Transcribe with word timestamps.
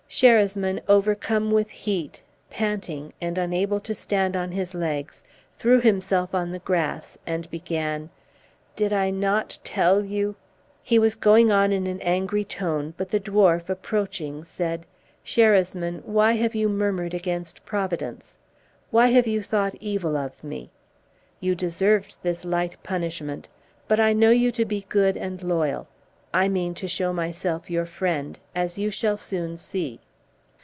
Sherasmin, 0.13 0.81
overcome 0.89 1.51
with 1.51 1.69
heat, 1.69 2.21
panting, 2.49 3.13
and 3.21 3.37
unable 3.37 3.79
to 3.79 3.95
stand 3.95 4.35
on 4.35 4.51
his 4.51 4.75
legs, 4.75 5.23
threw 5.55 5.79
himself 5.79 6.31
upon 6.31 6.51
the 6.51 6.59
grass, 6.59 7.17
and 7.25 7.49
began, 7.49 8.09
"Did 8.75 8.91
not 8.91 9.57
I 9.61 9.61
tell 9.63 10.03
you" 10.03 10.35
He 10.83 10.99
was 10.99 11.15
going 11.15 11.49
on 11.49 11.71
in 11.71 11.87
an 11.87 12.01
angry 12.01 12.43
tone, 12.43 12.93
but 12.97 13.07
the 13.07 13.21
dwarf, 13.21 13.69
approaching, 13.69 14.43
said, 14.43 14.85
"Sherasmin, 15.23 16.03
why 16.03 16.33
have 16.33 16.55
you 16.55 16.67
murmured 16.67 17.13
against 17.13 17.63
Providence? 17.65 18.37
Why 18.89 19.07
have 19.07 19.27
you 19.27 19.41
thought 19.41 19.75
evil 19.79 20.17
of 20.17 20.43
me? 20.43 20.71
You 21.39 21.55
deserved 21.55 22.17
this 22.21 22.43
light 22.43 22.75
punishment; 22.83 23.47
but 23.87 23.97
I 24.01 24.11
know 24.11 24.31
you 24.31 24.51
to 24.51 24.65
be 24.65 24.85
good 24.89 25.15
and 25.15 25.41
loyal; 25.41 25.87
I 26.33 26.47
mean 26.47 26.75
to 26.75 26.87
show 26.87 27.11
myself 27.11 27.69
your 27.69 27.85
friend, 27.85 28.39
as 28.55 28.77
you 28.77 28.89
shall 28.89 29.17
soon 29.17 29.57
see." 29.57 29.99